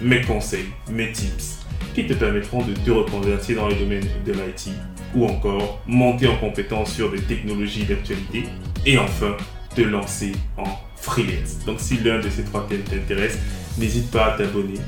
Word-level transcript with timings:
mes 0.00 0.22
conseils, 0.22 0.66
mes 0.90 1.12
tips 1.12 1.60
qui 1.94 2.06
te 2.06 2.14
permettront 2.14 2.62
de 2.64 2.72
te 2.72 2.90
reconvertir 2.90 3.56
dans 3.56 3.68
le 3.68 3.74
domaine 3.74 4.06
de 4.24 4.32
l'IT 4.32 4.70
ou 5.14 5.26
encore 5.26 5.82
monter 5.86 6.28
en 6.28 6.36
compétence 6.36 6.94
sur 6.94 7.10
des 7.10 7.20
technologies 7.20 7.84
d'actualité 7.84 8.44
et 8.86 8.98
enfin 8.98 9.36
te 9.74 9.82
lancer 9.82 10.32
en 10.56 10.64
freelance. 10.96 11.64
Donc 11.66 11.80
si 11.80 11.98
l'un 11.98 12.20
de 12.20 12.30
ces 12.30 12.44
trois 12.44 12.66
thèmes 12.68 12.82
t'intéresse, 12.82 13.38
n'hésite 13.78 14.10
pas 14.10 14.34
à 14.34 14.38
t'abonner 14.38 14.78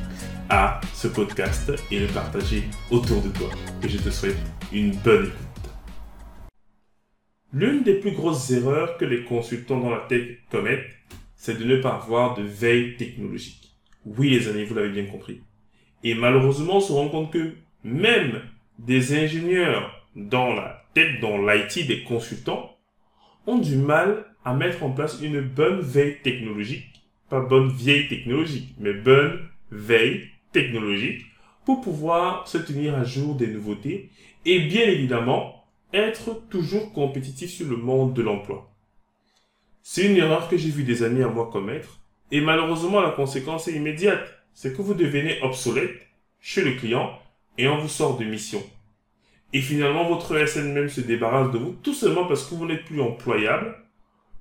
à 0.49 0.81
ce 0.95 1.09
podcast 1.09 1.73
et 1.91 1.99
le 1.99 2.07
partager 2.07 2.65
autour 2.91 3.23
de 3.23 3.29
toi. 3.31 3.49
Et 3.83 3.89
je 3.89 3.99
te 3.99 4.11
souhaite 4.11 4.37
une 4.73 4.95
bonne 4.97 5.27
écoute. 5.27 5.37
L'une 7.53 7.83
des 7.83 7.95
plus 7.95 8.13
grosses 8.13 8.51
erreurs 8.51 8.97
que 8.97 9.05
les 9.05 9.25
consultants 9.25 9.81
dans 9.81 9.91
la 9.91 10.01
tech 10.09 10.39
commettent, 10.51 10.91
c'est 11.37 11.59
de 11.59 11.65
ne 11.65 11.77
pas 11.83 12.01
avoir 12.03 12.35
de 12.35 12.43
veille 12.43 12.97
technologique. 12.97 13.72
Oui 14.05 14.31
les 14.31 14.49
amis, 14.49 14.65
vous 14.65 14.75
l'avez 14.75 14.91
bien 14.91 15.07
compris. 15.07 15.41
Et 16.03 16.15
malheureusement, 16.15 16.77
on 16.77 16.81
se 16.81 16.93
rend 16.93 17.09
compte 17.09 17.33
que 17.33 17.55
même 17.85 18.43
des 18.79 19.15
ingénieurs 19.17 20.07
dans 20.17 20.53
la 20.55 20.85
tech, 20.95 21.21
dans 21.21 21.39
l'IT, 21.39 21.87
des 21.87 22.03
consultants, 22.03 22.77
ont 23.47 23.59
du 23.59 23.77
mal 23.77 24.27
à 24.45 24.55
mettre 24.55 24.83
en 24.83 24.91
place 24.91 25.21
une 25.23 25.41
bonne 25.41 25.81
veille 25.81 26.21
technologique, 26.23 27.03
pas 27.29 27.41
bonne 27.41 27.71
vieille 27.71 28.09
technologique, 28.09 28.75
mais 28.79 28.93
bonne 28.93 29.41
veille 29.71 30.29
technologique 30.53 31.23
pour 31.65 31.81
pouvoir 31.81 32.47
se 32.49 32.59
tenir 32.59 32.95
à 32.95 33.05
jour 33.05 33.37
des 33.37 33.47
nouveautés 33.47 34.11
et 34.45 34.61
bien 34.61 34.83
évidemment 34.83 35.65
être 35.93 36.47
toujours 36.49 36.93
compétitif 36.93 37.51
sur 37.51 37.69
le 37.69 37.77
monde 37.77 38.15
de 38.15 38.23
l'emploi. 38.23 38.71
C'est 39.83 40.07
une 40.07 40.17
erreur 40.17 40.49
que 40.49 40.57
j'ai 40.57 40.71
vu 40.71 40.85
des 40.85 41.03
amis 41.03 41.23
à 41.23 41.29
moi 41.29 41.51
commettre 41.53 42.02
et 42.33 42.41
malheureusement 42.41 43.01
la 43.01 43.11
conséquence 43.11 43.69
est 43.69 43.75
immédiate. 43.75 44.27
C'est 44.55 44.77
que 44.77 44.83
vous 44.83 44.95
devenez 44.95 45.41
obsolète 45.43 46.09
chez 46.41 46.65
le 46.65 46.73
client 46.73 47.11
et 47.59 47.69
on 47.69 47.79
vous 47.79 47.89
sort 47.89 48.19
de 48.19 48.25
mission. 48.25 48.63
Et 49.53 49.61
finalement, 49.61 50.09
votre 50.09 50.47
SN 50.47 50.73
même 50.73 50.89
se 50.89 51.03
débarrasse 51.03 51.53
de 51.53 51.59
vous 51.59 51.77
tout 51.83 51.93
simplement 51.93 52.27
parce 52.27 52.45
que 52.45 52.55
vous 52.55 52.67
n'êtes 52.67 52.85
plus 52.85 53.01
employable. 53.01 53.77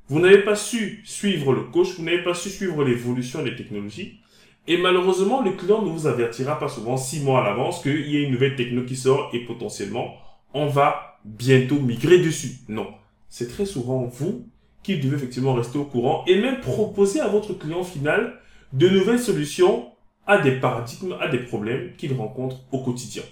Vous 0.08 0.20
n'avez 0.20 0.40
pas 0.40 0.56
su 0.56 1.02
suivre 1.06 1.54
le 1.54 1.64
coach, 1.64 1.96
vous 1.98 2.04
n'avez 2.04 2.24
pas 2.24 2.34
su 2.34 2.50
suivre 2.50 2.84
l'évolution 2.84 3.44
des 3.44 3.56
technologies. 3.56 4.20
Et 4.68 4.78
malheureusement, 4.78 5.42
le 5.42 5.52
client 5.52 5.82
ne 5.82 5.90
vous 5.90 6.08
avertira 6.08 6.60
pas 6.60 6.70
souvent 6.70 6.96
six 6.96 7.22
mois 7.22 7.42
à 7.42 7.50
l'avance 7.50 7.82
qu'il 7.82 8.10
y 8.10 8.18
a 8.18 8.22
une 8.22 8.32
nouvelle 8.32 8.56
techno 8.56 8.84
qui 8.84 8.96
sort 8.96 9.30
et 9.34 9.40
potentiellement, 9.46 10.16
on 10.54 10.68
va 10.68 11.20
bientôt 11.26 11.80
migrer 11.80 12.20
dessus. 12.20 12.60
Non. 12.70 12.88
C'est 13.28 13.50
très 13.50 13.66
souvent 13.66 14.04
vous 14.06 14.46
qui 14.84 14.98
devez 14.98 15.16
effectivement 15.16 15.54
rester 15.54 15.78
au 15.78 15.86
courant 15.86 16.24
et 16.28 16.40
même 16.40 16.60
proposer 16.60 17.20
à 17.20 17.28
votre 17.28 17.54
client 17.54 17.84
final 17.84 18.40
de 18.74 18.90
nouvelles 18.90 19.20
solutions 19.20 19.92
à 20.28 20.38
des 20.40 20.60
paradigmes, 20.60 21.16
à 21.20 21.28
des 21.28 21.40
problèmes 21.40 21.94
qu'il 21.98 22.14
rencontre 22.14 22.58
au 22.72 22.80
quotidien. 22.80 23.24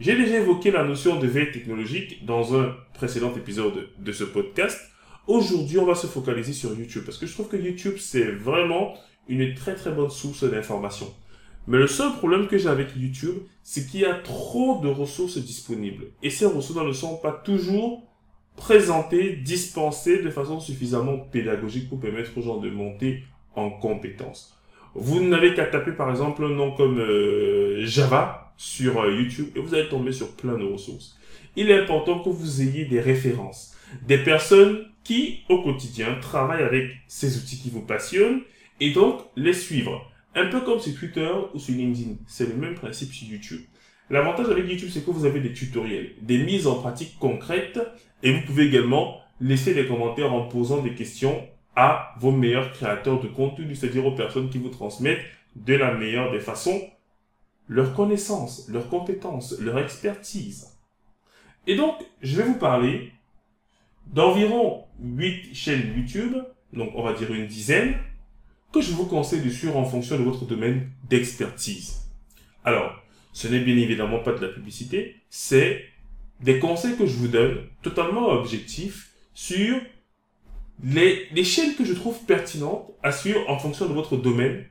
J'ai 0.00 0.16
déjà 0.16 0.38
évoqué 0.38 0.70
la 0.70 0.84
notion 0.84 1.18
de 1.18 1.26
veille 1.26 1.50
technologique 1.50 2.24
dans 2.24 2.56
un 2.56 2.74
précédent 2.94 3.34
épisode 3.34 3.88
de 3.98 4.12
ce 4.12 4.24
podcast. 4.24 4.80
Aujourd'hui, 5.26 5.78
on 5.78 5.84
va 5.84 5.96
se 5.96 6.06
focaliser 6.06 6.52
sur 6.52 6.72
YouTube 6.78 7.02
parce 7.04 7.18
que 7.18 7.26
je 7.26 7.34
trouve 7.34 7.48
que 7.48 7.56
YouTube, 7.56 7.96
c'est 7.98 8.30
vraiment 8.30 8.94
une 9.28 9.54
très 9.54 9.74
très 9.74 9.90
bonne 9.90 10.10
source 10.10 10.44
d'information. 10.44 11.12
Mais 11.66 11.78
le 11.78 11.86
seul 11.86 12.12
problème 12.12 12.46
que 12.46 12.56
j'ai 12.56 12.68
avec 12.68 12.96
YouTube, 12.96 13.36
c'est 13.62 13.86
qu'il 13.86 14.00
y 14.00 14.06
a 14.06 14.14
trop 14.14 14.80
de 14.80 14.88
ressources 14.88 15.36
disponibles. 15.36 16.06
Et 16.22 16.30
ces 16.30 16.46
ressources 16.46 16.82
ne 16.82 16.92
sont 16.92 17.16
pas 17.16 17.32
toujours 17.32 18.07
présentées, 18.58 19.36
dispensées 19.36 20.22
de 20.22 20.30
façon 20.30 20.60
suffisamment 20.60 21.16
pédagogique 21.18 21.88
pour 21.88 22.00
permettre 22.00 22.36
aux 22.36 22.42
gens 22.42 22.58
de 22.58 22.68
monter 22.68 23.22
en 23.54 23.70
compétences. 23.70 24.54
Vous 24.94 25.22
n'avez 25.22 25.54
qu'à 25.54 25.66
taper 25.66 25.92
par 25.92 26.10
exemple 26.10 26.44
un 26.44 26.50
nom 26.50 26.72
comme 26.72 26.98
euh, 26.98 27.86
Java 27.86 28.52
sur 28.56 29.00
euh, 29.00 29.14
YouTube 29.14 29.48
et 29.54 29.60
vous 29.60 29.74
allez 29.74 29.88
tomber 29.88 30.12
sur 30.12 30.34
plein 30.34 30.58
de 30.58 30.64
ressources. 30.64 31.16
Il 31.56 31.70
est 31.70 31.78
important 31.78 32.18
que 32.18 32.28
vous 32.28 32.62
ayez 32.62 32.84
des 32.84 33.00
références, 33.00 33.76
des 34.06 34.18
personnes 34.18 34.86
qui 35.04 35.40
au 35.48 35.62
quotidien 35.62 36.18
travaillent 36.20 36.64
avec 36.64 36.90
ces 37.06 37.38
outils 37.38 37.58
qui 37.58 37.70
vous 37.70 37.82
passionnent 37.82 38.40
et 38.80 38.90
donc 38.90 39.20
les 39.36 39.54
suivre. 39.54 40.10
Un 40.34 40.46
peu 40.46 40.60
comme 40.60 40.78
sur 40.78 40.94
Twitter 40.94 41.30
ou 41.54 41.58
sur 41.58 41.74
LinkedIn. 41.74 42.16
C'est 42.26 42.48
le 42.48 42.54
même 42.54 42.74
principe 42.74 43.12
sur 43.12 43.28
YouTube. 43.28 43.62
L'avantage 44.10 44.48
avec 44.48 44.68
YouTube, 44.68 44.88
c'est 44.90 45.04
que 45.04 45.10
vous 45.10 45.26
avez 45.26 45.40
des 45.40 45.52
tutoriels, 45.52 46.12
des 46.22 46.38
mises 46.38 46.66
en 46.66 46.76
pratique 46.76 47.18
concrètes 47.18 47.80
et 48.22 48.32
vous 48.32 48.40
pouvez 48.46 48.64
également 48.66 49.20
laisser 49.40 49.74
des 49.74 49.86
commentaires 49.86 50.32
en 50.32 50.48
posant 50.48 50.82
des 50.82 50.94
questions 50.94 51.46
à 51.76 52.14
vos 52.18 52.32
meilleurs 52.32 52.72
créateurs 52.72 53.20
de 53.20 53.28
contenu, 53.28 53.74
c'est-à-dire 53.74 54.06
aux 54.06 54.14
personnes 54.14 54.50
qui 54.50 54.58
vous 54.58 54.70
transmettent 54.70 55.24
de 55.56 55.74
la 55.74 55.94
meilleure 55.94 56.32
des 56.32 56.40
façons 56.40 56.80
leurs 57.68 57.94
connaissances, 57.94 58.66
leurs 58.68 58.88
compétences, 58.88 59.58
leur 59.60 59.78
expertise. 59.78 60.78
Et 61.66 61.76
donc, 61.76 61.96
je 62.22 62.36
vais 62.36 62.48
vous 62.48 62.58
parler 62.58 63.12
d'environ 64.06 64.84
8 65.00 65.54
chaînes 65.54 65.92
YouTube, 65.94 66.34
donc 66.72 66.92
on 66.94 67.02
va 67.02 67.12
dire 67.12 67.32
une 67.32 67.46
dizaine, 67.46 67.94
que 68.72 68.80
je 68.80 68.92
vous 68.92 69.06
conseille 69.06 69.42
de 69.42 69.50
suivre 69.50 69.76
en 69.76 69.84
fonction 69.84 70.18
de 70.18 70.22
votre 70.22 70.46
domaine 70.46 70.90
d'expertise. 71.08 72.10
Alors, 72.64 73.02
ce 73.32 73.48
n'est 73.48 73.60
bien 73.60 73.76
évidemment 73.76 74.20
pas 74.20 74.32
de 74.32 74.44
la 74.44 74.52
publicité, 74.52 75.16
c'est 75.30 75.84
des 76.40 76.58
conseils 76.58 76.96
que 76.96 77.06
je 77.06 77.14
vous 77.14 77.28
donne 77.28 77.66
totalement 77.82 78.28
objectifs 78.28 79.12
sur 79.34 79.80
les, 80.82 81.44
chaînes 81.44 81.74
que 81.74 81.84
je 81.84 81.94
trouve 81.94 82.24
pertinentes 82.24 82.90
à 83.02 83.12
suivre 83.12 83.40
en 83.48 83.58
fonction 83.58 83.86
de 83.86 83.92
votre 83.92 84.16
domaine 84.16 84.64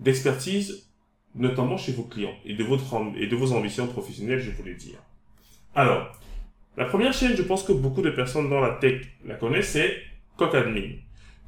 d'expertise 0.00 0.86
notamment 1.34 1.76
chez 1.76 1.92
vos 1.92 2.02
clients 2.02 2.34
et 2.44 2.54
de, 2.54 2.64
votre, 2.64 2.84
et 3.16 3.26
de 3.26 3.36
vos 3.36 3.52
ambitions 3.52 3.86
professionnelles, 3.86 4.40
je 4.40 4.50
voulais 4.50 4.74
dire. 4.74 4.98
Alors, 5.74 6.18
la 6.76 6.86
première 6.86 7.12
chaîne, 7.12 7.36
je 7.36 7.42
pense 7.42 7.62
que 7.62 7.72
beaucoup 7.72 8.02
de 8.02 8.10
personnes 8.10 8.50
dans 8.50 8.60
la 8.60 8.70
tech 8.70 9.02
la 9.24 9.34
connaissent, 9.34 9.70
c'est 9.70 9.96
CockAdmin. 10.36 10.96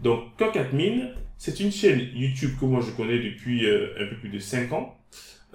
Donc, 0.00 0.36
CockAdmin, 0.36 1.08
c'est 1.36 1.58
une 1.60 1.72
chaîne 1.72 2.08
YouTube 2.14 2.52
que 2.60 2.64
moi 2.64 2.80
je 2.80 2.92
connais 2.92 3.18
depuis 3.18 3.66
euh, 3.66 3.94
un 4.00 4.06
peu 4.06 4.16
plus 4.16 4.28
de 4.28 4.38
5 4.38 4.72
ans. 4.72 4.96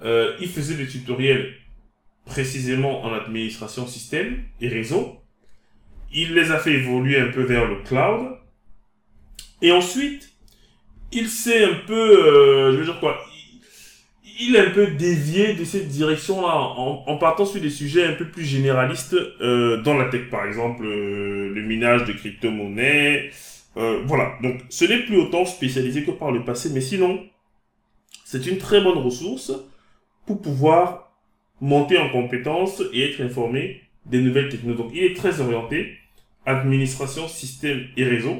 Euh, 0.04 0.36
il 0.40 0.48
faisait 0.48 0.74
des 0.74 0.86
tutoriels 0.86 1.54
précisément 2.24 3.04
en 3.04 3.12
administration 3.12 3.86
système 3.86 4.44
et 4.60 4.68
réseau. 4.68 5.16
Il 6.12 6.34
les 6.34 6.50
a 6.50 6.58
fait 6.58 6.72
évoluer 6.72 7.18
un 7.18 7.30
peu 7.30 7.42
vers 7.42 7.68
le 7.68 7.82
cloud. 7.82 8.36
Et 9.60 9.72
ensuite, 9.72 10.30
il 11.12 11.28
s'est 11.28 11.64
un 11.64 11.74
peu, 11.86 12.26
euh, 12.26 12.72
je 12.72 12.78
veux 12.78 12.84
dire 12.84 13.00
quoi, 13.00 13.18
il 14.40 14.54
est 14.54 14.60
un 14.60 14.70
peu 14.70 14.86
dévié 14.86 15.54
de 15.54 15.64
cette 15.64 15.88
direction-là 15.88 16.54
en, 16.54 17.16
partant 17.16 17.44
sur 17.44 17.60
des 17.60 17.70
sujets 17.70 18.06
un 18.06 18.12
peu 18.12 18.26
plus 18.26 18.44
généralistes 18.44 19.16
euh, 19.40 19.82
dans 19.82 19.94
la 19.94 20.06
tech, 20.06 20.30
par 20.30 20.46
exemple 20.46 20.84
euh, 20.84 21.52
le 21.52 21.62
minage 21.62 22.04
de 22.04 22.12
crypto-monnaies. 22.12 23.30
Euh, 23.76 24.00
voilà, 24.06 24.34
donc 24.42 24.60
ce 24.68 24.84
n'est 24.84 25.02
plus 25.02 25.16
autant 25.16 25.44
spécialisé 25.44 26.04
que 26.04 26.12
par 26.12 26.30
le 26.30 26.44
passé, 26.44 26.70
mais 26.72 26.80
sinon, 26.80 27.20
c'est 28.24 28.46
une 28.46 28.58
très 28.58 28.80
bonne 28.80 28.98
ressource 28.98 29.52
pour 30.28 30.42
pouvoir 30.42 31.10
monter 31.60 31.96
en 31.98 32.10
compétences 32.10 32.82
et 32.92 33.10
être 33.10 33.20
informé 33.22 33.80
des 34.04 34.20
nouvelles 34.20 34.50
technologies. 34.50 34.82
Donc 34.82 34.92
il 34.94 35.02
est 35.02 35.16
très 35.16 35.40
orienté 35.40 35.96
administration, 36.44 37.26
système 37.28 37.86
et 37.96 38.04
réseau. 38.04 38.36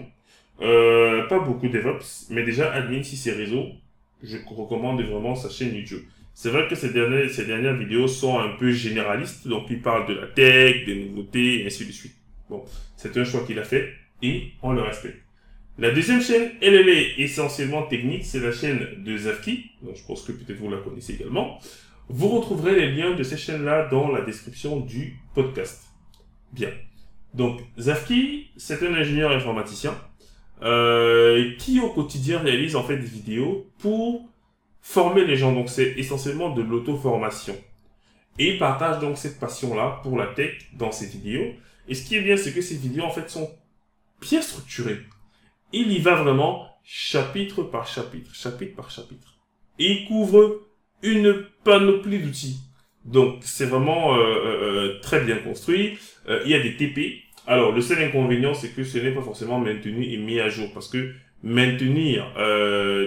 pas 0.58 1.38
beaucoup 1.40 1.68
DevOps, 1.68 2.28
mais 2.30 2.42
déjà 2.42 2.72
admin 2.72 3.02
si 3.02 3.16
c'est 3.16 3.32
réseau, 3.32 3.66
je 4.22 4.36
recommande 4.46 5.00
vraiment 5.02 5.34
sa 5.34 5.48
chaîne 5.48 5.74
YouTube. 5.74 6.02
C'est 6.34 6.50
vrai 6.50 6.68
que 6.68 6.74
ces 6.74 6.92
ces 7.32 7.46
dernières 7.46 7.76
vidéos 7.76 8.06
sont 8.06 8.38
un 8.38 8.50
peu 8.50 8.70
généralistes, 8.70 9.48
donc 9.48 9.64
il 9.70 9.80
parle 9.80 10.06
de 10.08 10.14
la 10.14 10.26
tech, 10.26 10.84
des 10.86 11.06
nouveautés, 11.06 11.62
et 11.62 11.66
ainsi 11.66 11.84
de 11.86 11.92
suite. 11.92 12.14
Bon, 12.48 12.64
c'est 12.96 13.16
un 13.16 13.24
choix 13.24 13.44
qu'il 13.44 13.58
a 13.58 13.64
fait, 13.64 13.92
et 14.22 14.52
on 14.62 14.72
le 14.72 14.82
respecte. 14.82 15.27
La 15.78 15.92
deuxième 15.92 16.20
chaîne, 16.20 16.50
elle, 16.60 16.88
est 16.88 17.20
essentiellement 17.20 17.84
technique, 17.84 18.24
c'est 18.24 18.40
la 18.40 18.50
chaîne 18.50 18.84
de 19.04 19.16
Zafki, 19.16 19.70
donc 19.80 19.96
je 19.96 20.04
pense 20.04 20.22
que 20.22 20.32
peut-être 20.32 20.58
vous 20.58 20.70
la 20.70 20.78
connaissez 20.78 21.14
également. 21.14 21.60
Vous 22.08 22.28
retrouverez 22.28 22.74
les 22.74 22.92
liens 22.92 23.14
de 23.14 23.22
ces 23.22 23.36
chaînes-là 23.36 23.88
dans 23.88 24.10
la 24.10 24.22
description 24.22 24.80
du 24.80 25.20
podcast. 25.34 25.84
Bien. 26.52 26.70
Donc, 27.32 27.60
Zafki, 27.78 28.48
c'est 28.56 28.82
un 28.82 28.92
ingénieur 28.94 29.30
informaticien 29.30 29.94
euh, 30.62 31.52
qui 31.58 31.78
au 31.78 31.90
quotidien 31.90 32.40
réalise 32.40 32.74
en 32.74 32.82
fait 32.82 32.96
des 32.96 33.06
vidéos 33.06 33.70
pour 33.78 34.28
former 34.80 35.24
les 35.24 35.36
gens. 35.36 35.52
Donc 35.52 35.68
c'est 35.68 35.92
essentiellement 35.96 36.50
de 36.50 36.62
l'auto-formation. 36.62 37.54
Et 38.40 38.54
il 38.54 38.58
partage 38.58 39.00
donc 39.00 39.18
cette 39.18 39.38
passion-là 39.38 40.00
pour 40.02 40.16
la 40.16 40.26
tech 40.26 40.70
dans 40.72 40.90
ses 40.90 41.06
vidéos. 41.06 41.52
Et 41.86 41.94
ce 41.94 42.04
qui 42.04 42.16
est 42.16 42.20
bien, 42.20 42.36
c'est 42.36 42.52
que 42.52 42.60
ces 42.60 42.76
vidéos, 42.76 43.04
en 43.04 43.10
fait, 43.10 43.30
sont 43.30 43.50
bien 44.20 44.42
structurées. 44.42 44.98
Il 45.72 45.92
y 45.92 45.98
va 45.98 46.14
vraiment 46.14 46.66
chapitre 46.82 47.62
par 47.62 47.86
chapitre, 47.86 48.34
chapitre 48.34 48.74
par 48.74 48.90
chapitre. 48.90 49.34
Et 49.78 49.92
il 49.92 50.08
couvre 50.08 50.62
une 51.02 51.44
panoplie 51.64 52.18
d'outils. 52.18 52.60
Donc, 53.04 53.36
c'est 53.42 53.66
vraiment 53.66 54.14
euh, 54.14 54.18
euh, 54.18 54.62
euh, 54.62 55.00
très 55.00 55.24
bien 55.24 55.36
construit. 55.36 55.98
il 56.44 56.50
y 56.50 56.54
a 56.54 56.60
des 56.60 56.76
TP. 56.76 57.22
Alors, 57.46 57.72
le 57.72 57.80
seul 57.80 58.02
inconvénient, 58.02 58.54
c'est 58.54 58.74
que 58.74 58.84
ce 58.84 58.98
n'est 58.98 59.12
pas 59.12 59.22
forcément 59.22 59.58
maintenu 59.58 60.04
et 60.04 60.18
mis 60.18 60.40
à 60.40 60.48
jour. 60.48 60.70
Parce 60.74 60.88
que 60.88 61.12
maintenir 61.42 62.26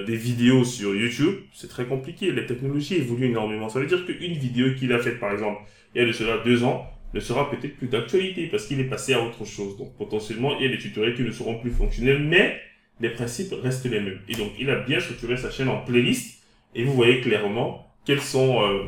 des 0.08 0.16
vidéos 0.16 0.64
sur 0.64 0.96
YouTube, 0.96 1.36
c'est 1.54 1.68
très 1.68 1.86
compliqué. 1.86 2.32
La 2.32 2.44
technologie 2.44 2.96
évolue 2.96 3.28
énormément. 3.28 3.70
Ça 3.70 3.80
veut 3.80 3.86
dire 3.86 4.06
qu'une 4.06 4.34
vidéo 4.34 4.74
qu'il 4.74 4.94
a 4.94 5.00
faite, 5.00 5.20
par 5.20 5.32
exemple, 5.32 5.62
il 5.94 6.02
y 6.02 6.04
a 6.04 6.08
de 6.08 6.14
cela 6.14 6.38
deux 6.40 6.64
ans, 6.64 6.88
ne 7.14 7.20
sera 7.20 7.50
peut-être 7.50 7.78
plus 7.78 7.88
d'actualité 7.88 8.48
parce 8.48 8.66
qu'il 8.68 8.80
est 8.80 8.86
passé 8.86 9.14
à 9.14 9.22
autre 9.22 9.46
chose. 9.46 9.78
Donc, 9.78 9.96
potentiellement, 9.98 10.58
il 10.58 10.66
y 10.66 10.68
a 10.68 10.72
des 10.72 10.78
tutoriels 10.78 11.16
qui 11.16 11.24
ne 11.24 11.32
seront 11.32 11.60
plus 11.60 11.72
fonctionnels, 11.72 12.24
mais 12.24 12.60
les 13.00 13.10
principes 13.10 13.54
restent 13.62 13.86
les 13.86 14.00
mêmes. 14.00 14.20
Et 14.30 14.36
donc, 14.36 14.52
il 14.60 14.70
a 14.70 14.80
bien 14.80 15.00
structuré 15.00 15.38
sa 15.38 15.52
chaîne 15.52 15.70
en 15.70 15.82
playlist 15.82 16.44
et 16.76 16.84
vous 16.84 16.94
voyez 16.94 17.22
clairement 17.22 17.88
quels 18.06 18.22
sont, 18.22 18.62
euh, 18.62 18.84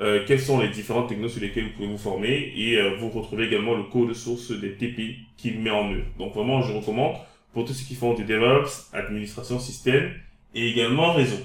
euh, 0.00 0.24
quelles 0.26 0.40
sont 0.40 0.60
les 0.60 0.68
différentes 0.68 1.08
technos 1.08 1.28
sur 1.28 1.42
lesquelles 1.42 1.64
vous 1.64 1.72
pouvez 1.76 1.88
vous 1.88 1.98
former 1.98 2.52
et 2.56 2.76
euh, 2.78 2.96
vous 2.96 3.10
retrouvez 3.10 3.46
également 3.46 3.74
le 3.74 3.84
code 3.84 4.14
source 4.14 4.52
des 4.52 4.72
TP 4.72 5.16
qu'il 5.36 5.60
met 5.60 5.70
en 5.70 5.90
œuvre. 5.92 6.06
Donc, 6.18 6.34
vraiment, 6.34 6.62
je 6.62 6.72
recommande 6.72 7.16
pour 7.52 7.64
tous 7.64 7.74
ceux 7.74 7.86
qui 7.86 7.94
font 7.94 8.14
du 8.14 8.24
DevOps, 8.24 8.90
administration 8.92 9.58
système 9.58 10.12
et 10.54 10.68
également 10.68 11.12
réseau. 11.12 11.38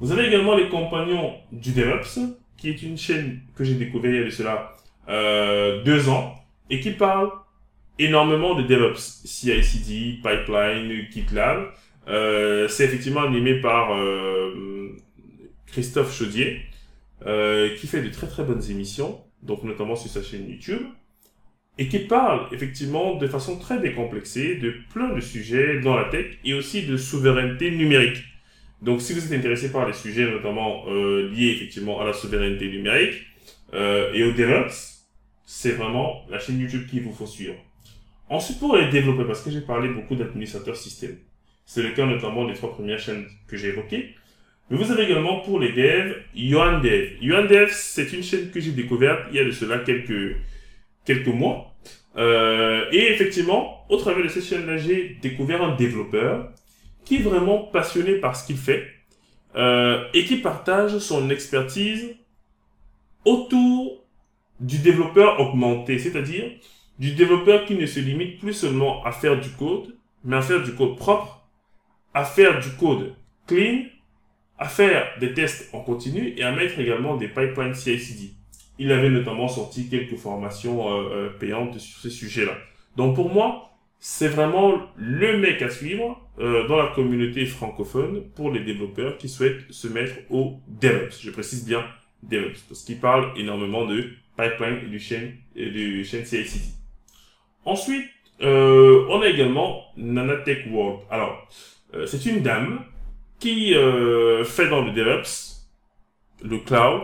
Vous 0.00 0.12
avez 0.12 0.26
également 0.28 0.56
les 0.56 0.68
compagnons 0.68 1.34
du 1.50 1.72
DevOps, 1.72 2.20
qui 2.56 2.70
est 2.70 2.82
une 2.82 2.98
chaîne 2.98 3.40
que 3.56 3.64
j'ai 3.64 3.74
découvert 3.74 4.12
il 4.12 4.18
y 4.18 4.22
a 4.22 4.24
de 4.24 4.30
cela 4.30 4.76
euh, 5.08 5.82
deux 5.82 6.08
ans 6.08 6.34
et 6.70 6.80
qui 6.80 6.90
parle 6.90 7.30
énormément 7.98 8.54
de 8.54 8.62
DevOps, 8.62 9.22
CI/CD, 9.24 10.20
pipeline, 10.22 11.06
GitLab. 11.10 11.72
Euh, 12.08 12.68
c'est 12.68 12.84
effectivement 12.84 13.22
animé 13.22 13.60
par 13.60 13.94
euh, 13.94 14.96
Christophe 15.66 16.16
Chaudier, 16.16 16.62
euh, 17.26 17.74
qui 17.76 17.86
fait 17.86 18.02
de 18.02 18.08
très 18.08 18.26
très 18.26 18.44
bonnes 18.44 18.62
émissions, 18.70 19.20
donc 19.42 19.64
notamment 19.64 19.96
sur 19.96 20.10
sa 20.10 20.22
chaîne 20.22 20.48
YouTube, 20.48 20.82
et 21.78 21.88
qui 21.88 22.00
parle 22.00 22.46
effectivement 22.52 23.16
de 23.16 23.26
façon 23.26 23.58
très 23.58 23.78
décomplexée 23.78 24.56
de 24.56 24.74
plein 24.92 25.12
de 25.14 25.20
sujets 25.20 25.80
dans 25.80 25.94
la 25.94 26.04
tech 26.04 26.26
et 26.44 26.54
aussi 26.54 26.86
de 26.86 26.96
souveraineté 26.96 27.70
numérique. 27.70 28.24
Donc 28.82 29.00
si 29.00 29.12
vous 29.12 29.24
êtes 29.24 29.38
intéressé 29.38 29.72
par 29.72 29.86
les 29.86 29.92
sujets 29.92 30.30
notamment 30.30 30.84
euh, 30.88 31.30
liés 31.30 31.50
effectivement 31.50 32.00
à 32.00 32.04
la 32.04 32.12
souveraineté 32.12 32.68
numérique 32.68 33.26
euh, 33.74 34.12
et 34.12 34.22
au 34.24 34.32
DevOps, 34.32 34.97
c'est 35.50 35.72
vraiment 35.72 36.26
la 36.28 36.38
chaîne 36.38 36.60
YouTube 36.60 36.86
qu'il 36.86 37.00
vous 37.02 37.10
faut 37.10 37.26
suivre. 37.26 37.54
Ensuite, 38.28 38.58
pour 38.58 38.76
les 38.76 38.90
développeurs, 38.90 39.26
parce 39.26 39.40
que 39.40 39.50
j'ai 39.50 39.62
parlé 39.62 39.88
beaucoup 39.88 40.14
d'administrateurs 40.14 40.76
système, 40.76 41.16
c'est 41.64 41.82
le 41.82 41.92
cas 41.92 42.04
notamment 42.04 42.46
des 42.46 42.52
trois 42.52 42.70
premières 42.70 42.98
chaînes 42.98 43.24
que 43.46 43.56
j'ai 43.56 43.68
évoquées. 43.68 44.14
Mais 44.68 44.76
vous 44.76 44.92
avez 44.92 45.04
également 45.04 45.40
pour 45.40 45.58
les 45.58 45.72
devs, 45.72 46.16
YoanDev. 46.34 47.16
YoanDev, 47.22 47.70
c'est 47.72 48.12
une 48.12 48.22
chaîne 48.22 48.50
que 48.50 48.60
j'ai 48.60 48.72
découverte 48.72 49.22
il 49.30 49.36
y 49.36 49.40
a 49.40 49.44
de 49.44 49.50
cela 49.50 49.78
quelques, 49.78 50.36
quelques 51.06 51.28
mois. 51.28 51.74
Euh, 52.18 52.84
et 52.92 53.10
effectivement, 53.10 53.86
au 53.88 53.96
travers 53.96 54.22
de 54.22 54.28
cette 54.28 54.44
chaîne-là, 54.44 54.76
j'ai 54.76 55.16
découvert 55.22 55.62
un 55.62 55.74
développeur 55.76 56.52
qui 57.06 57.16
est 57.16 57.22
vraiment 57.22 57.60
passionné 57.60 58.16
par 58.16 58.36
ce 58.36 58.46
qu'il 58.46 58.58
fait 58.58 58.86
euh, 59.56 60.04
et 60.12 60.26
qui 60.26 60.36
partage 60.36 60.98
son 60.98 61.30
expertise 61.30 62.14
autour 63.24 64.04
du 64.60 64.78
développeur 64.78 65.40
augmenté, 65.40 65.98
c'est-à-dire 65.98 66.50
du 66.98 67.12
développeur 67.12 67.64
qui 67.64 67.74
ne 67.74 67.86
se 67.86 68.00
limite 68.00 68.40
plus 68.40 68.52
seulement 68.52 69.04
à 69.04 69.12
faire 69.12 69.40
du 69.40 69.50
code, 69.50 69.96
mais 70.24 70.36
à 70.36 70.42
faire 70.42 70.62
du 70.62 70.74
code 70.74 70.96
propre, 70.96 71.46
à 72.12 72.24
faire 72.24 72.60
du 72.60 72.70
code 72.70 73.14
clean, 73.46 73.84
à 74.58 74.68
faire 74.68 75.06
des 75.20 75.32
tests 75.32 75.72
en 75.72 75.80
continu 75.80 76.34
et 76.36 76.42
à 76.42 76.50
mettre 76.50 76.78
également 76.80 77.16
des 77.16 77.28
pipelines 77.28 77.74
CI/CD. 77.74 78.32
Il 78.80 78.92
avait 78.92 79.10
notamment 79.10 79.48
sorti 79.48 79.88
quelques 79.88 80.16
formations 80.16 80.88
euh, 80.88 81.08
euh, 81.10 81.28
payantes 81.30 81.78
sur 81.78 82.00
ces 82.00 82.10
sujets-là. 82.10 82.56
Donc 82.96 83.14
pour 83.14 83.32
moi, 83.32 83.70
c'est 84.00 84.28
vraiment 84.28 84.74
le 84.96 85.38
mec 85.38 85.62
à 85.62 85.70
suivre 85.70 86.20
euh, 86.38 86.66
dans 86.68 86.76
la 86.76 86.88
communauté 86.88 87.46
francophone 87.46 88.24
pour 88.34 88.50
les 88.50 88.60
développeurs 88.60 89.18
qui 89.18 89.28
souhaitent 89.28 89.70
se 89.70 89.88
mettre 89.88 90.14
au 90.30 90.60
DevOps. 90.68 91.20
Je 91.20 91.30
précise 91.30 91.64
bien 91.64 91.84
DevOps 92.22 92.60
parce 92.68 92.82
qu'il 92.84 92.98
parle 93.00 93.32
énormément 93.36 93.86
de 93.86 94.10
pipeline 94.38 94.88
du 94.88 95.00
chaîne, 95.00 95.34
et 95.56 95.70
du 95.70 96.04
chaîne 96.04 96.24
CI/CD. 96.24 96.64
Ensuite, 97.64 98.08
euh, 98.40 99.04
on 99.10 99.20
a 99.20 99.28
également 99.28 99.82
Nanatech 99.96 100.66
World. 100.70 101.00
Alors, 101.10 101.48
euh, 101.94 102.06
c'est 102.06 102.24
une 102.26 102.40
dame 102.40 102.84
qui 103.40 103.74
euh, 103.74 104.44
fait 104.44 104.68
dans 104.68 104.80
le 104.80 104.92
DevOps, 104.92 105.66
le 106.42 106.58
cloud. 106.58 107.02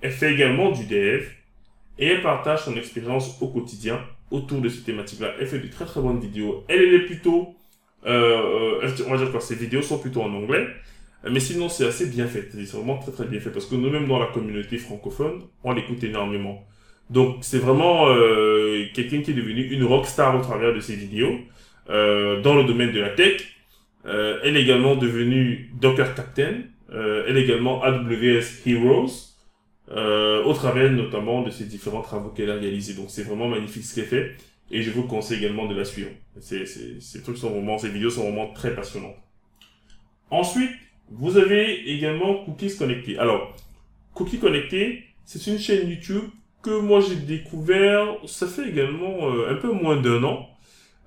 Elle 0.00 0.12
fait 0.12 0.32
également 0.32 0.70
du 0.70 0.86
dev 0.86 1.24
et 1.98 2.06
elle 2.06 2.22
partage 2.22 2.62
son 2.62 2.76
expérience 2.76 3.36
au 3.42 3.48
quotidien 3.48 4.00
autour 4.30 4.60
de 4.60 4.68
ces 4.68 4.82
thématiques-là. 4.82 5.32
Elle 5.40 5.48
fait 5.48 5.58
de 5.58 5.66
très 5.66 5.84
très 5.84 6.00
bonnes 6.00 6.20
vidéos. 6.20 6.64
Elle, 6.68 6.94
est 6.94 7.06
plutôt, 7.06 7.56
on 8.04 9.10
va 9.10 9.16
dire 9.16 9.32
que 9.32 9.40
ses 9.40 9.56
vidéos 9.56 9.82
sont 9.82 9.98
plutôt 9.98 10.22
en 10.22 10.32
anglais. 10.32 10.68
Mais 11.24 11.40
sinon, 11.40 11.68
c'est 11.68 11.86
assez 11.86 12.06
bien 12.06 12.26
fait. 12.26 12.48
C'est 12.52 12.76
vraiment 12.76 12.98
très 12.98 13.12
très 13.12 13.24
bien 13.24 13.40
fait 13.40 13.50
parce 13.50 13.66
que 13.66 13.74
nous-mêmes 13.74 14.06
dans 14.06 14.18
la 14.18 14.26
communauté 14.26 14.78
francophone, 14.78 15.42
on 15.64 15.72
l'écoute 15.72 16.02
énormément. 16.04 16.64
Donc, 17.10 17.38
c'est 17.40 17.58
vraiment 17.58 18.08
euh, 18.08 18.84
quelqu'un 18.94 19.22
qui 19.22 19.30
est 19.32 19.34
devenu 19.34 19.62
une 19.62 19.84
rockstar 19.84 20.36
au 20.36 20.40
travers 20.40 20.74
de 20.74 20.80
ses 20.80 20.94
vidéos 20.94 21.38
euh, 21.90 22.40
dans 22.42 22.54
le 22.54 22.64
domaine 22.64 22.92
de 22.92 23.00
la 23.00 23.10
tech. 23.10 23.42
Euh, 24.06 24.38
elle 24.44 24.56
est 24.56 24.62
également 24.62 24.94
devenue 24.94 25.70
Docker 25.80 26.14
Captain. 26.14 26.62
Euh, 26.92 27.24
elle 27.26 27.36
est 27.36 27.42
également 27.42 27.82
AWS 27.82 28.66
Heroes 28.66 29.34
euh, 29.90 30.44
au 30.44 30.52
travers 30.52 30.90
notamment 30.90 31.42
de 31.42 31.50
ses 31.50 31.64
différents 31.64 32.02
travaux 32.02 32.30
qu'elle 32.30 32.50
a 32.50 32.56
réalisés. 32.56 32.94
Donc, 32.94 33.06
c'est 33.08 33.22
vraiment 33.22 33.48
magnifique 33.48 33.84
ce 33.84 33.94
qu'elle 33.94 34.06
fait 34.06 34.36
et 34.70 34.82
je 34.82 34.90
vous 34.90 35.04
conseille 35.04 35.38
également 35.38 35.66
de 35.66 35.74
la 35.74 35.84
suivre. 35.84 36.10
C'est, 36.40 36.66
ces 36.66 37.22
trucs 37.22 37.38
sont 37.38 37.50
vraiment, 37.50 37.78
ces 37.78 37.88
vidéos 37.88 38.10
sont 38.10 38.22
vraiment 38.22 38.52
très 38.52 38.74
passionnantes. 38.74 39.16
Ensuite, 40.30 40.70
vous 41.10 41.36
avez 41.36 41.90
également 41.90 42.44
Cookies 42.44 42.76
Connectés. 42.76 43.18
Alors, 43.18 43.54
Cookies 44.14 44.38
Connectés, 44.38 45.04
c'est 45.24 45.46
une 45.46 45.58
chaîne 45.58 45.88
YouTube 45.88 46.24
que 46.62 46.78
moi 46.80 47.00
j'ai 47.00 47.16
découvert, 47.16 48.16
ça 48.26 48.46
fait 48.46 48.68
également 48.68 49.30
euh, 49.30 49.52
un 49.52 49.54
peu 49.56 49.70
moins 49.70 49.96
d'un 49.96 50.22
an, 50.24 50.48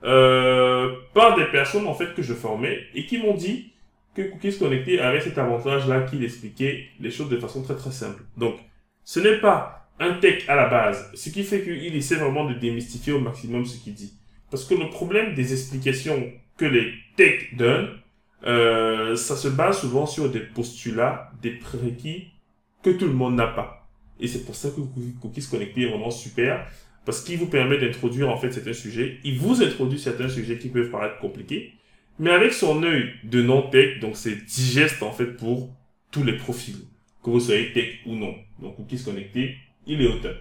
euh, 0.03 0.95
par 1.13 1.35
des 1.37 1.45
personnes 1.45 1.87
en 1.87 1.93
fait 1.93 2.15
que 2.15 2.21
je 2.21 2.33
formais 2.33 2.79
et 2.95 3.05
qui 3.05 3.17
m'ont 3.17 3.35
dit 3.35 3.71
que 4.15 4.21
Cookies 4.21 4.57
Connectés 4.57 4.99
avait 4.99 5.21
cet 5.21 5.37
avantage-là 5.37 6.01
qu'il 6.01 6.23
expliquait 6.23 6.85
les 6.99 7.11
choses 7.11 7.29
de 7.29 7.37
façon 7.37 7.63
très 7.63 7.75
très 7.75 7.91
simple. 7.91 8.23
Donc, 8.37 8.55
ce 9.03 9.19
n'est 9.19 9.37
pas 9.37 9.89
un 9.99 10.13
tech 10.13 10.47
à 10.47 10.55
la 10.55 10.67
base, 10.67 11.11
ce 11.13 11.29
qui 11.29 11.43
fait 11.43 11.61
qu'il 11.63 11.95
essaie 11.95 12.15
vraiment 12.15 12.45
de 12.45 12.53
démystifier 12.55 13.13
au 13.13 13.19
maximum 13.19 13.65
ce 13.65 13.77
qu'il 13.77 13.93
dit. 13.93 14.13
Parce 14.49 14.65
que 14.65 14.73
le 14.73 14.89
problème 14.89 15.33
des 15.35 15.53
explications 15.53 16.31
que 16.57 16.65
les 16.65 16.91
techs 17.15 17.55
donnent, 17.55 17.89
euh, 18.45 19.15
ça 19.15 19.35
se 19.35 19.47
base 19.47 19.81
souvent 19.81 20.05
sur 20.05 20.29
des 20.29 20.39
postulats, 20.39 21.31
des 21.41 21.51
prérequis 21.51 22.29
que 22.81 22.89
tout 22.89 23.05
le 23.05 23.13
monde 23.13 23.35
n'a 23.35 23.47
pas. 23.47 23.87
Et 24.19 24.27
c'est 24.27 24.45
pour 24.45 24.55
ça 24.55 24.69
que 24.69 24.81
Cookies 25.21 25.47
Connecté 25.49 25.83
est 25.83 25.89
vraiment 25.89 26.11
super, 26.11 26.67
parce 27.05 27.21
qu'il 27.21 27.37
vous 27.37 27.47
permet 27.47 27.77
d'introduire 27.77 28.29
en 28.29 28.37
fait 28.37 28.51
certains 28.51 28.73
sujets. 28.73 29.19
Il 29.23 29.39
vous 29.39 29.63
introduit 29.63 29.99
certains 29.99 30.29
sujets 30.29 30.57
qui 30.57 30.69
peuvent 30.69 30.89
paraître 30.89 31.19
compliqués, 31.19 31.73
mais 32.19 32.31
avec 32.31 32.53
son 32.53 32.83
œil 32.83 33.11
de 33.23 33.41
non-tech, 33.41 33.99
donc 33.99 34.15
c'est 34.15 34.35
digeste 34.45 35.01
en 35.01 35.11
fait 35.11 35.37
pour 35.37 35.69
tous 36.11 36.23
les 36.23 36.37
profils, 36.37 36.87
que 37.23 37.29
vous 37.29 37.39
soyez 37.39 37.73
tech 37.73 38.01
ou 38.05 38.15
non. 38.15 38.35
Donc 38.59 38.75
Cookies 38.75 39.03
Connecté, 39.03 39.55
il 39.87 40.01
est 40.01 40.07
au 40.07 40.19
top. 40.19 40.35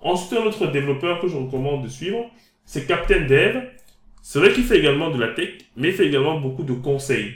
Ensuite, 0.00 0.38
un 0.38 0.44
autre 0.44 0.66
développeur 0.66 1.20
que 1.20 1.28
je 1.28 1.36
recommande 1.36 1.84
de 1.84 1.88
suivre, 1.88 2.30
c'est 2.64 2.86
Captain 2.86 3.26
Dev. 3.26 3.62
C'est 4.28 4.40
vrai 4.40 4.52
qu'il 4.52 4.64
fait 4.64 4.80
également 4.80 5.12
de 5.12 5.20
la 5.20 5.28
tech, 5.28 5.50
mais 5.76 5.90
il 5.90 5.94
fait 5.94 6.08
également 6.08 6.40
beaucoup 6.40 6.64
de 6.64 6.72
conseils. 6.72 7.32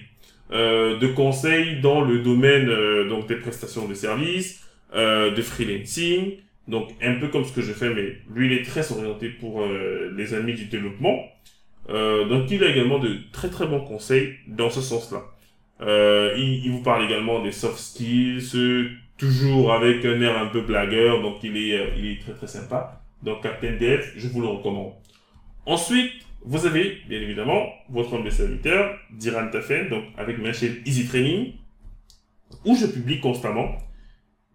Euh, 0.50 0.98
de 0.98 1.06
conseils 1.06 1.80
dans 1.80 2.00
le 2.00 2.18
domaine 2.18 2.68
euh, 2.68 3.08
donc 3.08 3.28
des 3.28 3.36
prestations 3.36 3.86
de 3.86 3.94
services, 3.94 4.66
euh, 4.92 5.30
de 5.30 5.40
freelancing, 5.40 6.38
donc 6.66 6.90
un 7.00 7.14
peu 7.20 7.28
comme 7.28 7.44
ce 7.44 7.52
que 7.52 7.62
je 7.62 7.72
fais, 7.72 7.90
mais 7.94 8.16
lui 8.34 8.46
il 8.46 8.52
est 8.54 8.64
très 8.64 8.90
orienté 8.90 9.28
pour 9.28 9.62
euh, 9.62 10.12
les 10.16 10.34
amis 10.34 10.54
du 10.54 10.64
développement. 10.64 11.26
Euh, 11.90 12.24
donc 12.24 12.50
il 12.50 12.64
a 12.64 12.68
également 12.68 12.98
de 12.98 13.18
très 13.30 13.50
très 13.50 13.68
bons 13.68 13.84
conseils 13.84 14.34
dans 14.48 14.68
ce 14.68 14.80
sens-là. 14.80 15.22
Il, 16.36 16.64
il, 16.64 16.72
vous 16.72 16.82
parle 16.82 17.04
également 17.04 17.40
des 17.40 17.52
soft 17.52 17.78
skills, 17.78 18.50
toujours 19.16 19.72
avec 19.72 20.04
un 20.04 20.20
air 20.20 20.36
un 20.36 20.46
peu 20.46 20.62
blagueur, 20.62 21.22
donc 21.22 21.36
il 21.44 21.56
est, 21.56 21.92
il 21.96 22.06
est 22.10 22.20
très 22.20 22.32
très 22.32 22.48
sympa. 22.48 23.00
Donc 23.22 23.44
Captain 23.44 23.76
Dev, 23.80 24.02
je 24.16 24.26
vous 24.26 24.40
le 24.40 24.48
recommande. 24.48 24.94
Ensuite, 25.66 26.26
vous 26.42 26.66
avez, 26.66 26.98
bien 27.08 27.20
évidemment, 27.20 27.66
votre 27.90 28.30
serviteur, 28.30 28.98
Diran 29.12 29.48
Tafen, 29.50 29.88
donc 29.88 30.04
avec 30.16 30.38
ma 30.38 30.52
chaîne 30.52 30.76
Easy 30.86 31.06
Training. 31.06 31.54
où 32.64 32.74
je 32.74 32.86
publie 32.86 33.20
constamment 33.20 33.76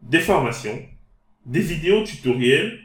des 0.01 0.20
formations, 0.20 0.80
des 1.46 1.62
vidéos 1.62 2.04
tutoriels 2.04 2.80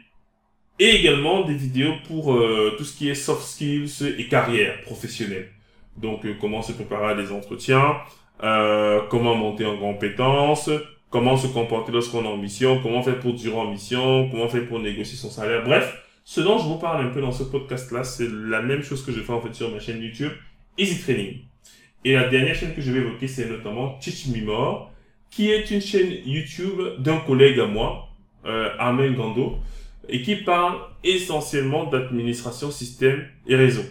et 0.79 0.89
également 0.95 1.45
des 1.45 1.53
vidéos 1.53 1.93
pour 2.07 2.33
euh, 2.33 2.73
tout 2.77 2.83
ce 2.83 2.97
qui 2.97 3.09
est 3.09 3.15
soft 3.15 3.43
skills 3.43 4.15
et 4.17 4.27
carrière 4.27 4.81
professionnelle. 4.81 5.49
Donc 5.97 6.25
euh, 6.25 6.35
comment 6.39 6.61
se 6.61 6.71
préparer 6.71 7.11
à 7.11 7.15
des 7.15 7.31
entretiens, 7.31 7.97
euh, 8.43 9.01
comment 9.09 9.35
monter 9.35 9.65
en 9.65 9.77
compétences, 9.77 10.69
comment 11.09 11.37
se 11.37 11.47
comporter 11.47 11.91
lorsqu'on 11.91 12.23
est 12.23 12.27
en 12.27 12.37
mission, 12.37 12.79
comment 12.81 13.03
faire 13.03 13.19
pour 13.19 13.33
durer 13.33 13.57
en 13.57 13.69
mission, 13.69 14.29
comment 14.29 14.47
faire 14.47 14.65
pour 14.65 14.79
négocier 14.79 15.17
son 15.17 15.29
salaire. 15.29 15.63
Bref, 15.63 16.01
ce 16.23 16.41
dont 16.41 16.57
je 16.57 16.63
vous 16.63 16.77
parle 16.77 17.05
un 17.05 17.09
peu 17.09 17.21
dans 17.21 17.31
ce 17.31 17.43
podcast-là, 17.43 18.03
c'est 18.03 18.27
la 18.29 18.61
même 18.61 18.83
chose 18.83 19.05
que 19.05 19.11
je 19.11 19.21
fais 19.21 19.33
en 19.33 19.41
fait 19.41 19.53
sur 19.53 19.71
ma 19.71 19.79
chaîne 19.79 20.01
YouTube, 20.01 20.31
Easy 20.77 21.01
Training. 21.01 21.39
Et 22.03 22.13
la 22.13 22.27
dernière 22.29 22.55
chaîne 22.55 22.73
que 22.73 22.81
je 22.81 22.91
vais 22.91 22.99
évoquer, 22.99 23.27
c'est 23.27 23.47
notamment 23.47 23.97
Teach 23.99 24.27
Me 24.27 24.43
More, 24.43 24.91
qui 25.29 25.51
est 25.51 25.69
une 25.71 25.81
chaîne 25.81 26.11
YouTube 26.25 26.81
d'un 26.99 27.17
collègue 27.17 27.59
à 27.59 27.67
moi, 27.67 28.09
euh, 28.45 28.69
Armel 28.79 29.15
Gando, 29.15 29.57
et 30.09 30.21
qui 30.21 30.35
parle 30.35 30.77
essentiellement 31.03 31.85
d'administration 31.85 32.71
système 32.71 33.25
et 33.47 33.55
réseau. 33.55 33.83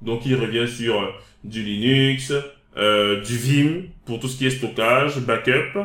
Donc 0.00 0.26
il 0.26 0.34
revient 0.34 0.68
sur 0.68 1.00
euh, 1.00 1.06
du 1.44 1.62
Linux, 1.62 2.32
euh, 2.76 3.20
du 3.20 3.36
Vim 3.36 3.82
pour 4.06 4.18
tout 4.18 4.28
ce 4.28 4.38
qui 4.38 4.46
est 4.46 4.50
stockage, 4.50 5.20
backup, 5.20 5.78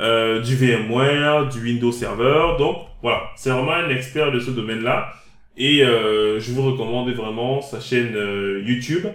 euh, 0.00 0.40
du 0.40 0.56
VMware, 0.56 1.48
du 1.48 1.60
Windows 1.60 1.92
Server. 1.92 2.56
Donc 2.58 2.78
voilà, 3.00 3.30
c'est 3.36 3.50
vraiment 3.50 3.72
un 3.72 3.88
expert 3.90 4.32
de 4.32 4.40
ce 4.40 4.50
domaine-là. 4.50 5.12
Et 5.56 5.84
euh, 5.84 6.40
je 6.40 6.52
vous 6.52 6.62
recommande 6.62 7.10
vraiment 7.10 7.60
sa 7.60 7.80
chaîne 7.80 8.16
euh, 8.16 8.62
YouTube 8.64 9.06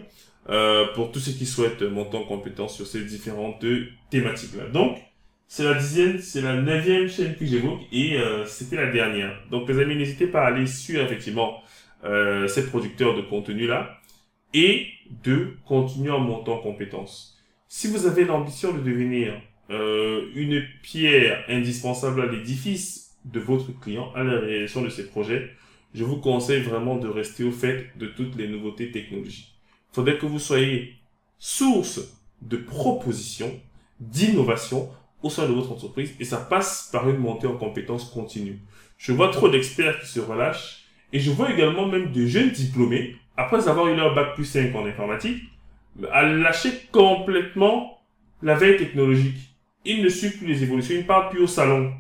euh, 0.50 0.86
pour 0.94 1.12
tous 1.12 1.20
ceux 1.20 1.32
qui 1.32 1.46
souhaitent 1.46 1.82
monter 1.82 2.18
en 2.18 2.24
compétence 2.24 2.76
sur 2.76 2.86
ces 2.86 3.04
différentes 3.04 3.66
thématiques-là. 4.12 4.68
Donc, 4.68 4.98
c'est 5.48 5.64
la 5.64 5.74
dixième, 5.74 6.20
c'est 6.20 6.42
la 6.42 6.56
neuvième 6.62 7.10
chaîne 7.10 7.36
que 7.36 7.46
j'évoque 7.46 7.80
et 7.92 8.20
c'était 8.46 8.76
la 8.76 8.92
dernière. 8.92 9.34
Donc 9.50 9.70
les 9.70 9.80
amis, 9.80 9.96
n'hésitez 9.96 10.28
pas 10.28 10.42
à 10.42 10.48
aller 10.48 10.68
suivre 10.68 11.02
effectivement 11.02 11.62
ces 12.04 12.68
producteurs 12.68 13.16
de 13.16 13.22
contenu-là 13.22 13.98
et 14.54 14.88
de 15.24 15.54
continuer 15.66 16.12
en 16.12 16.20
montant 16.20 16.56
en 16.56 16.58
compétences. 16.58 17.42
Si 17.70 17.88
vous 17.88 18.06
avez 18.06 18.26
l'ambition 18.26 18.74
de 18.74 18.80
devenir 18.80 19.42
une 19.70 20.66
pierre 20.84 21.46
indispensable 21.48 22.24
à 22.24 22.26
l'édifice 22.26 23.16
de 23.24 23.40
votre 23.40 23.72
client, 23.80 24.12
à 24.16 24.26
la 24.26 24.42
réalisation 24.42 24.82
de 24.82 24.90
ses 24.90 25.08
projets, 25.08 25.50
je 25.94 26.04
vous 26.04 26.18
conseille 26.18 26.62
vraiment 26.62 26.98
de 26.98 27.08
rester 27.08 27.44
au 27.44 27.52
fait 27.52 27.98
de 27.98 28.08
toutes 28.08 28.36
les 28.36 28.48
nouveautés 28.48 28.92
technologiques. 28.92 29.56
Il 29.92 29.96
faudrait 29.96 30.18
que 30.18 30.26
vous 30.26 30.40
soyez 30.40 30.96
source 31.40 32.00
de 32.42 32.58
propositions, 32.58 33.60
d'innovation 34.00 34.90
au 35.24 35.30
sein 35.30 35.48
de 35.48 35.54
votre 35.54 35.72
entreprise 35.72 36.14
et 36.20 36.26
ça 36.26 36.38
passe 36.38 36.90
par 36.92 37.10
une 37.10 37.18
montée 37.18 37.48
en 37.48 37.58
compétences 37.58 38.10
continue. 38.10 38.60
Je 38.98 39.12
vois 39.12 39.30
trop 39.30 39.50
d'experts 39.50 40.00
qui 40.00 40.08
se 40.08 40.20
relâchent 40.20 40.86
et 41.14 41.20
je 41.20 41.32
vois 41.32 41.52
également 41.52 41.88
même 41.88 42.12
de 42.12 42.26
jeunes 42.26 42.52
diplômés, 42.52 43.16
après 43.38 43.68
avoir 43.68 43.88
eu 43.88 43.96
leur 43.96 44.14
bac 44.14 44.36
plus 44.36 44.46
5 44.46 44.76
en 44.76 44.86
informatique, 44.86 45.44
à 46.12 46.24
lâcher 46.24 46.72
complètement 46.92 48.00
la 48.42 48.56
veille 48.56 48.78
technologique. 48.78 49.38
Ils 49.86 50.04
ne 50.04 50.10
suivent 50.10 50.38
plus 50.38 50.48
les 50.48 50.64
évolutions, 50.64 50.96
ils 50.96 51.02
ne 51.02 51.08
parlent 51.08 51.30
plus 51.30 51.42
au 51.42 51.48
salon. 51.48 51.94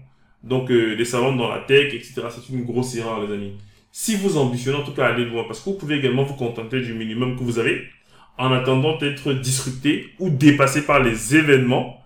Donc, 0.43 0.69
euh, 0.69 0.93
les 0.93 1.05
salons 1.05 1.35
dans 1.35 1.49
la 1.49 1.59
tech, 1.59 1.93
etc. 1.93 2.23
C'est 2.29 2.53
une 2.53 2.63
grosse 2.63 2.95
erreur, 2.95 3.25
les 3.25 3.33
amis. 3.33 3.53
Si 3.99 4.15
vous 4.15 4.37
ambitionnez, 4.37 4.77
en 4.77 4.83
tout 4.83 4.93
cas, 4.93 5.07
allez 5.07 5.25
loin, 5.25 5.43
parce 5.45 5.59
que 5.59 5.71
vous 5.71 5.75
pouvez 5.75 5.95
également 5.95 6.23
vous 6.23 6.35
contenter 6.35 6.81
du 6.81 6.93
minimum 6.93 7.35
que 7.35 7.43
vous 7.43 7.57
avez, 7.57 7.81
en 8.37 8.51
attendant 8.51 8.95
d'être 8.95 9.33
disrupté 9.33 10.11
ou 10.19 10.29
dépassé 10.29 10.85
par 10.85 11.01
les 11.01 11.35
événements. 11.35 12.05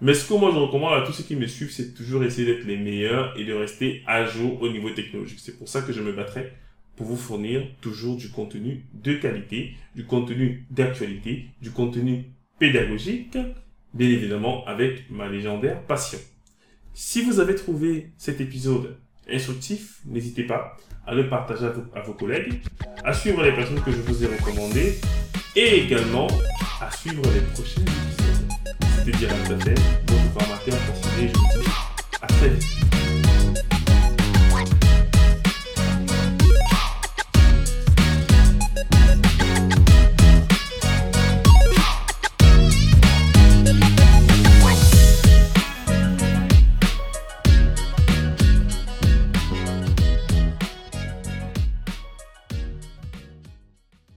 Mais 0.00 0.14
ce 0.14 0.28
que 0.28 0.34
moi 0.34 0.50
je 0.52 0.58
recommande 0.58 1.00
à 1.00 1.06
tous 1.06 1.12
ceux 1.12 1.22
qui 1.22 1.36
me 1.36 1.46
suivent, 1.46 1.70
c'est 1.70 1.94
toujours 1.94 2.24
essayer 2.24 2.44
d'être 2.44 2.66
les 2.66 2.76
meilleurs 2.76 3.38
et 3.38 3.44
de 3.44 3.52
rester 3.52 4.02
à 4.08 4.24
jour 4.26 4.60
au 4.60 4.68
niveau 4.68 4.90
technologique. 4.90 5.38
C'est 5.40 5.56
pour 5.56 5.68
ça 5.68 5.82
que 5.82 5.92
je 5.92 6.02
me 6.02 6.12
battrai 6.12 6.54
pour 6.96 7.06
vous 7.06 7.16
fournir 7.16 7.62
toujours 7.80 8.16
du 8.16 8.30
contenu 8.30 8.82
de 8.92 9.14
qualité, 9.14 9.74
du 9.94 10.06
contenu 10.06 10.66
d'actualité, 10.72 11.44
du 11.62 11.70
contenu 11.70 12.32
pédagogique, 12.58 13.38
bien 13.94 14.08
évidemment 14.08 14.64
avec 14.66 15.08
ma 15.08 15.28
légendaire 15.28 15.82
passion. 15.82 16.18
Si 16.94 17.22
vous 17.22 17.38
avez 17.38 17.54
trouvé 17.54 18.10
cet 18.16 18.40
épisode 18.40 18.96
instructif, 19.30 20.00
n'hésitez 20.06 20.44
pas 20.44 20.76
à 21.06 21.14
le 21.14 21.28
partager 21.28 21.66
à 21.94 22.00
vos, 22.00 22.12
collègues, 22.12 22.60
à 23.04 23.12
suivre 23.12 23.42
les 23.42 23.52
personnes 23.52 23.80
que 23.82 23.90
je 23.90 23.98
vous 23.98 24.24
ai 24.24 24.26
recommandées 24.26 24.98
et 25.56 25.84
également 25.84 26.26
à 26.80 26.90
suivre 26.90 27.22
les 27.32 27.40
prochaines 27.52 27.84
épisodes. 27.84 28.48
C'était 28.98 29.16
Diane 29.18 29.42
Tatel, 29.48 29.74
votre 30.08 30.40
formateur 30.40 30.78
passionné. 30.80 31.32
Je 31.32 31.38
vous 31.38 31.62
dis 31.62 31.68
à 32.20 32.26
très 32.26 32.48
vite. 32.50 32.77